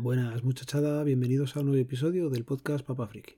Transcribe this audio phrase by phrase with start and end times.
[0.00, 3.34] Buenas muchachada, bienvenidos a un nuevo episodio del podcast Papa Friki.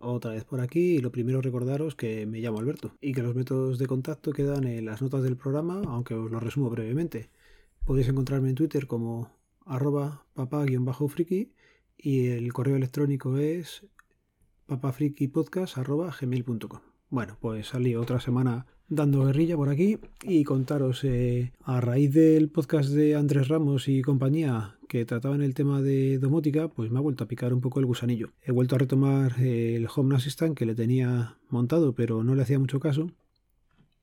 [0.00, 3.36] Otra vez por aquí y lo primero recordaros que me llamo Alberto y que los
[3.36, 7.30] métodos de contacto quedan en las notas del programa, aunque os lo resumo brevemente.
[7.86, 9.30] Podéis encontrarme en Twitter como
[9.64, 11.52] arroba papa-friki
[11.96, 13.86] y el correo electrónico es
[14.66, 22.12] papafrikipodcast.gmail.com Bueno, pues salí otra semana dando guerrilla por aquí y contaros eh, a raíz
[22.12, 26.98] del podcast de Andrés Ramos y compañía que trataban el tema de domótica, pues me
[26.98, 28.32] ha vuelto a picar un poco el gusanillo.
[28.42, 32.58] He vuelto a retomar el Home Assistant que le tenía montado, pero no le hacía
[32.58, 33.06] mucho caso.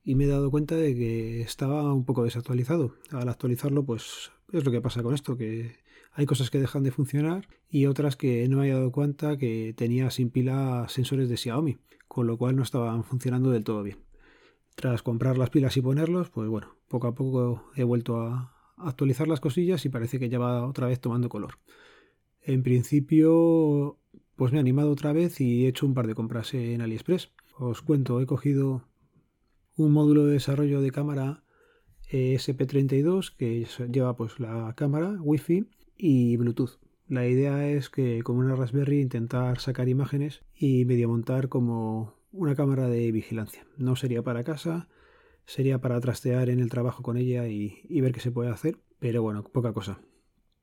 [0.01, 2.95] Y me he dado cuenta de que estaba un poco desactualizado.
[3.11, 5.75] Al actualizarlo, pues es lo que pasa con esto, que
[6.13, 9.73] hay cosas que dejan de funcionar y otras que no me había dado cuenta que
[9.75, 13.97] tenía sin pila sensores de Xiaomi, con lo cual no estaban funcionando del todo bien.
[14.77, 19.27] Tras comprar las pilas y ponerlos, pues bueno, poco a poco he vuelto a actualizar
[19.27, 21.59] las cosillas y parece que ya va otra vez tomando color.
[22.41, 23.97] En principio,
[24.35, 27.31] pues me he animado otra vez y he hecho un par de compras en AliExpress.
[27.57, 28.83] Os cuento, he cogido
[29.75, 31.43] un módulo de desarrollo de cámara
[32.09, 35.65] SP32 que lleva pues la cámara, wifi
[35.97, 36.79] y Bluetooth.
[37.07, 42.55] La idea es que con una Raspberry intentar sacar imágenes y medio montar como una
[42.55, 43.65] cámara de vigilancia.
[43.77, 44.87] No sería para casa,
[45.47, 49.23] sería para trastear en el trabajo con ella y, ver qué se puede hacer, pero
[49.23, 49.99] bueno, poca cosa.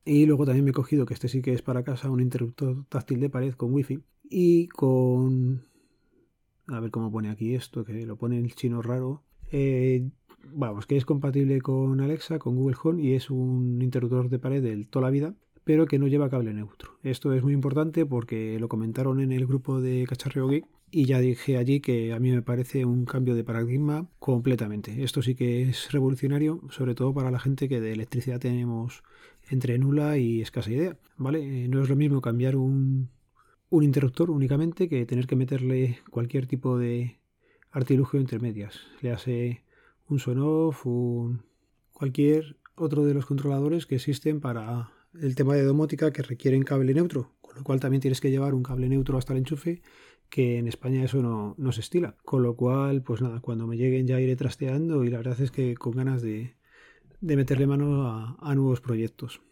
[0.05, 2.85] Y luego también me he cogido, que este sí que es para casa, un interruptor
[2.91, 5.65] táctil de pared con wifi y con...
[6.67, 9.23] A ver cómo pone aquí esto, que lo pone en chino raro.
[9.51, 10.09] Eh,
[10.53, 14.63] vamos, que es compatible con Alexa, con Google Home y es un interruptor de pared
[14.63, 16.99] de toda la vida, pero que no lleva cable neutro.
[17.03, 21.19] Esto es muy importante porque lo comentaron en el grupo de Cacharreo Geek y ya
[21.19, 25.03] dije allí que a mí me parece un cambio de paradigma completamente.
[25.03, 29.03] Esto sí que es revolucionario, sobre todo para la gente que de electricidad tenemos
[29.51, 31.65] entre nula y escasa idea, ¿vale?
[31.65, 33.11] Eh, no es lo mismo cambiar un,
[33.71, 37.19] un interruptor únicamente que tener que meterle cualquier tipo de
[37.73, 38.79] artilugio entre medias.
[39.03, 39.65] Le hace
[40.09, 41.43] un son-off, un
[41.93, 46.95] cualquier otro de los controladores que existen para el tema de domótica que requieren cable
[46.95, 49.83] neutro, con lo cual también tienes que llevar un cable neutro hasta el enchufe
[50.35, 52.17] que en España eso no, no, se estila.
[52.25, 55.53] Con lo cual, pues nada, cuando me lleguen ya iré trasteando y la verdad es
[55.53, 56.57] que con ganas de,
[57.21, 59.43] de meterle mano a, nuevos proyectos.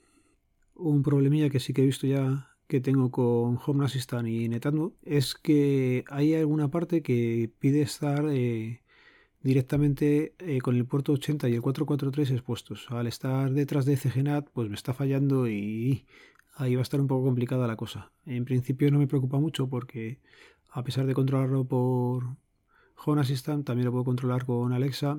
[0.74, 4.94] Un problemilla que sí que he visto ya que tengo con Home Assistant y Netatmo
[5.04, 8.82] es que hay alguna parte que pide estar eh,
[9.40, 12.86] directamente eh, con el puerto 80 y el 443 expuestos.
[12.90, 16.06] Al estar detrás de CGNAT, pues me está fallando y
[16.56, 18.10] ahí va a estar un poco complicada la cosa.
[18.26, 20.20] En principio no me preocupa mucho porque
[20.72, 22.36] a pesar de controlarlo por
[23.04, 25.18] Home Assistant, también lo puedo controlar con Alexa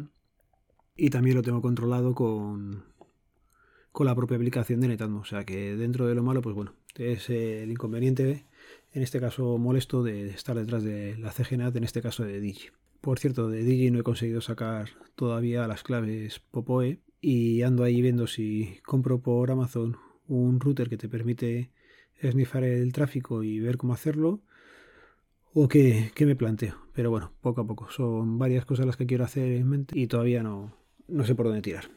[0.96, 2.84] y también lo tengo controlado con,
[3.92, 5.20] con la propia aplicación de Netatmo.
[5.20, 8.46] O sea que dentro de lo malo, pues bueno, es el inconveniente,
[8.94, 12.70] en este caso molesto, de estar detrás de la CGNAT, en este caso de Digi.
[13.00, 18.02] Por cierto, de Digi no he conseguido sacar todavía las claves Popoe y ando ahí
[18.02, 19.98] viendo si compro por Amazon
[20.28, 21.72] un router que te permite
[22.22, 24.42] snifar el tráfico y ver cómo hacerlo
[25.54, 26.76] o qué, me planteo.
[26.94, 27.90] Pero bueno, poco a poco.
[27.90, 30.76] Son varias cosas las que quiero hacer en mente y todavía no,
[31.08, 31.90] no sé por dónde tirar.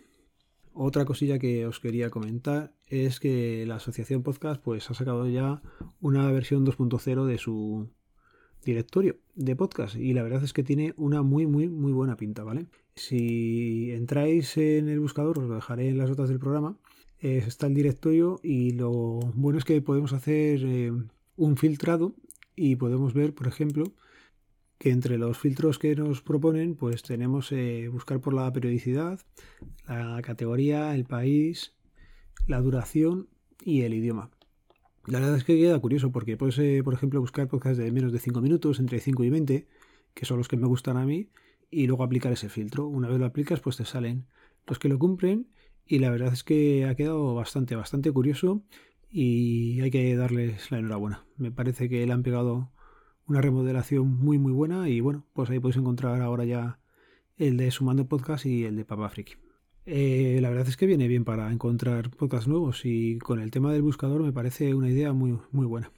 [0.72, 5.62] Otra cosilla que os quería comentar es que la asociación podcast pues ha sacado ya
[6.00, 7.88] una versión 2.0 de su
[8.62, 12.44] directorio de podcast y la verdad es que tiene una muy muy muy buena pinta,
[12.44, 12.66] ¿vale?
[12.94, 16.76] Si entráis en el buscador, os lo dejaré en las notas del programa,
[17.20, 20.92] está el directorio y lo bueno es que podemos hacer eh,
[21.36, 22.14] un filtrado
[22.56, 23.84] y podemos ver, por ejemplo,
[24.78, 29.20] que entre los filtros que nos proponen, pues tenemos eh, buscar por la periodicidad,
[29.86, 31.74] la categoría, el país,
[32.46, 33.28] la duración
[33.62, 34.30] y el idioma.
[35.06, 38.12] La verdad es que queda curioso porque puedes, eh, por ejemplo, buscar podcasts de menos
[38.12, 39.68] de 5 minutos, entre 5 y 20,
[40.14, 41.30] que son los que me gustan a mí,
[41.70, 42.86] y luego aplicar ese filtro.
[42.86, 44.26] Una vez lo aplicas, pues te salen
[44.66, 45.48] los que lo cumplen
[45.86, 48.62] y la verdad es que ha quedado bastante, bastante curioso
[49.10, 51.24] y hay que darles la enhorabuena.
[51.36, 52.70] Me parece que le han pegado
[53.26, 56.78] una remodelación muy muy buena y bueno, pues ahí podéis encontrar ahora ya
[57.36, 59.34] el de Sumando Podcast y el de Papa Friki.
[59.84, 63.72] Eh, la verdad es que viene bien para encontrar podcasts nuevos y con el tema
[63.72, 65.92] del buscador me parece una idea muy, muy buena.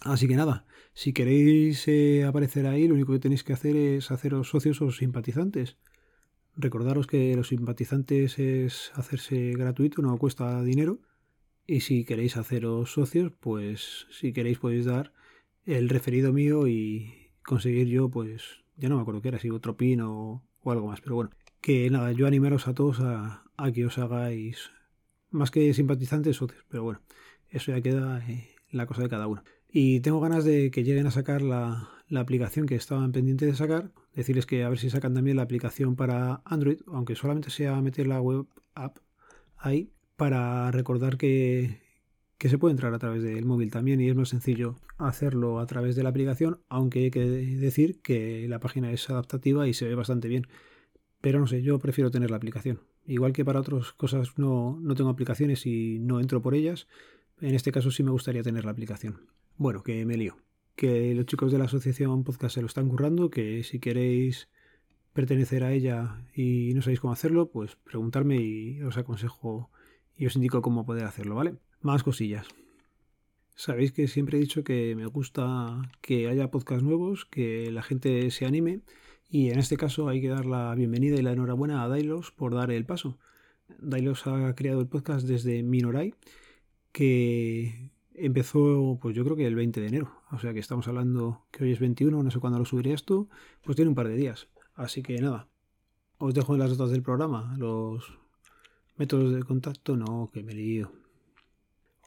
[0.00, 4.10] Así que nada, si queréis eh, aparecer ahí, lo único que tenéis que hacer es
[4.10, 5.78] haceros socios o simpatizantes.
[6.56, 11.00] Recordaros que los simpatizantes es hacerse gratuito, no cuesta dinero
[11.66, 15.12] y si queréis haceros socios, pues si queréis podéis dar
[15.64, 19.76] el referido mío y conseguir yo, pues ya no me acuerdo qué era, si otro
[19.76, 21.00] pin o, algo más.
[21.00, 21.30] Pero bueno,
[21.60, 23.42] que nada, yo animaros a todos a,
[23.74, 24.70] que os hagáis
[25.30, 26.64] más que simpatizantes socios.
[26.68, 27.00] Pero bueno,
[27.50, 28.24] eso ya queda
[28.70, 29.42] la cosa de cada uno.
[29.68, 33.56] Y tengo ganas de que lleguen a sacar la, la aplicación que estaban pendientes de
[33.56, 33.92] sacar.
[34.14, 38.06] Decirles que a ver si sacan también la aplicación para Android, aunque solamente sea meter
[38.06, 38.98] la web app
[39.56, 41.80] ahí para recordar que,
[42.38, 45.66] que se puede entrar a través del móvil también y es más sencillo hacerlo a
[45.66, 49.86] través de la aplicación, aunque hay que decir que la página es adaptativa y se
[49.86, 50.46] ve bastante bien.
[51.20, 52.80] Pero no sé, yo prefiero tener la aplicación.
[53.06, 56.88] Igual que para otras cosas no, no tengo aplicaciones y no entro por ellas,
[57.40, 59.26] en este caso sí me gustaría tener la aplicación.
[59.56, 60.36] Bueno, que me lío.
[60.74, 64.48] Que los chicos de la asociación podcast se lo están currando, que si queréis
[65.12, 69.70] pertenecer a ella y no sabéis cómo hacerlo, pues preguntarme y os aconsejo
[70.16, 71.54] y os indico cómo poder hacerlo, ¿vale?
[71.80, 72.46] Más cosillas.
[73.54, 78.30] Sabéis que siempre he dicho que me gusta que haya podcasts nuevos, que la gente
[78.30, 78.80] se anime
[79.30, 82.54] y en este caso hay que dar la bienvenida y la enhorabuena a Dailos por
[82.54, 83.18] dar el paso.
[83.78, 86.14] Dailos ha creado el podcast desde Minorai,
[86.92, 91.46] que empezó pues yo creo que el 20 de enero, o sea que estamos hablando
[91.50, 93.28] que hoy es 21, no sé cuándo lo subiré esto,
[93.64, 94.48] pues tiene un par de días.
[94.74, 95.48] Así que nada,
[96.18, 98.18] os dejo en las notas del programa los
[98.96, 100.92] métodos de contacto, no, que me lío.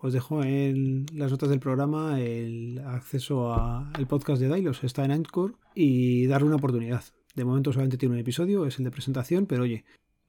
[0.01, 5.12] Os dejo en las notas del programa el acceso al podcast de Dailos, está en
[5.12, 7.03] Anchor y darle una oportunidad.
[7.36, 9.83] De momento solamente tiene un episodio, es el de presentación, pero oye,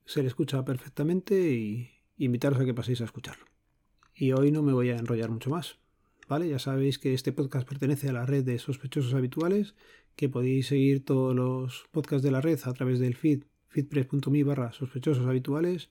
[0.05, 3.45] se le escucha perfectamente y invitaros a que paséis a escucharlo.
[4.15, 5.79] Y hoy no me voy a enrollar mucho más.
[6.29, 6.49] ¿Vale?
[6.49, 9.75] Ya sabéis que este podcast pertenece a la red de sospechosos habituales,
[10.15, 14.73] que podéis seguir todos los podcasts de la red a través del feed feedpress.me barra
[14.73, 15.91] sospechosos habituales.